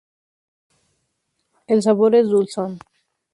El 1.67 1.83
sabor 1.83 2.15
es 2.15 2.27
dulzón. 2.27 2.79